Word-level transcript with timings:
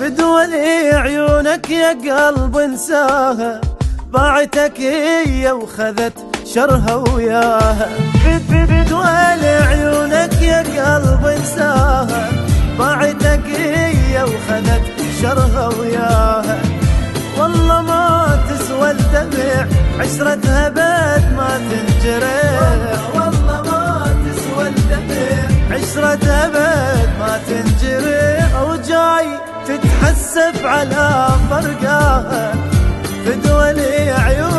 بدولي 0.00 0.94
عيونك 0.94 1.70
يا 1.70 1.88
قلب 1.88 2.56
انساها. 2.56 3.60
باعتك 4.12 4.80
هي 4.80 5.52
وخذت 5.52 6.12
شرها 6.54 6.94
وياها. 6.94 7.88
بدولي 8.50 9.54
عيونك 9.68 10.42
يا 10.42 10.58
قلب 10.58 11.26
انساها. 11.26 12.30
باعتك 12.78 13.46
هي 13.46 14.22
وخذت 14.22 14.82
شرها 15.22 15.68
وياها. 15.78 16.58
والله 17.38 17.82
ما 17.82 18.38
تسوى 18.50 18.90
الدمع 18.90 19.66
عشرتها 19.98 20.68
بد 20.68 21.24
ما 21.36 21.60
تنجرح. 21.70 23.17
تسوى 24.76 24.92
الدمع 24.92 25.74
عشرتها 25.76 26.48
بد 26.48 27.08
ما 27.18 27.40
تنجرح 27.48 28.62
وجاي 28.62 29.28
تتحسف 29.66 30.64
على 30.64 31.28
فرقاها 31.50 32.52
فدولي 33.26 34.10
عيونك 34.10 34.57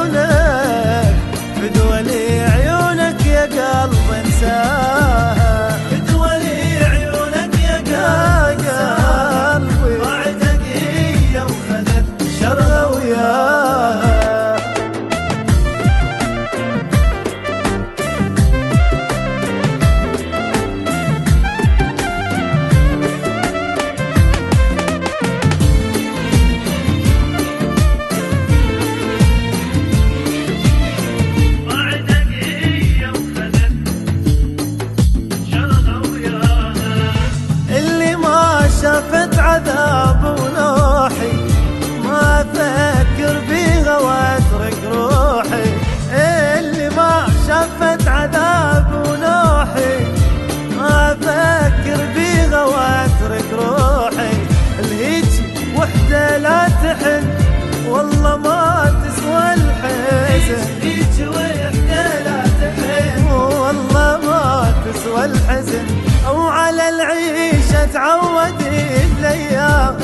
على 66.69 66.89
العيشه 66.89 67.85
تعودي 67.93 69.03
الأيام 69.19 69.97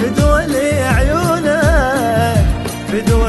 بدولي 0.00 0.72
عيونك 0.96 2.44
بدولي 2.92 3.23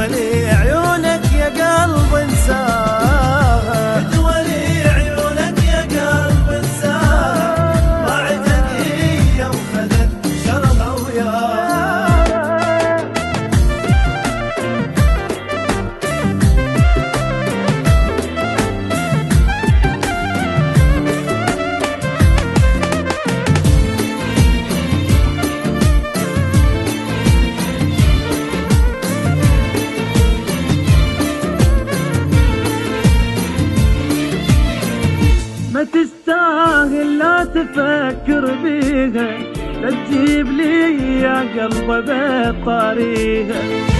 تستاهل 36.46 37.18
لا 37.18 37.44
تفكر 37.44 38.54
بيها 38.62 39.38
لا 39.82 39.90
تجيب 39.90 40.46
لي 40.46 41.20
يا 41.20 41.40
قلب 41.40 41.88
بطاريها. 42.06 43.95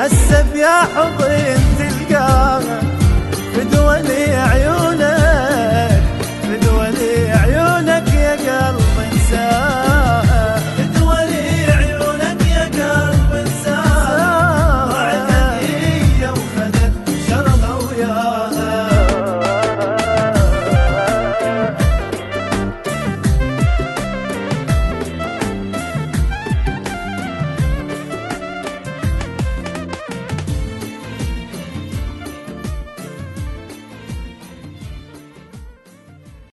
هسه 0.00 0.56
يا 0.56 0.80
حضن 0.94 1.58
تلقاها 1.78 2.80
بدولي 3.56 4.34
عيونك. 4.34 5.19